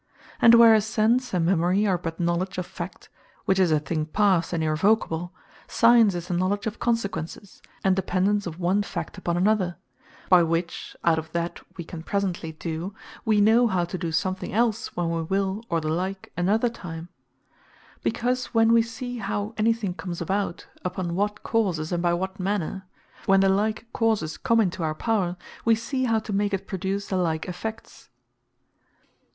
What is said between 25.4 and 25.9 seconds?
wee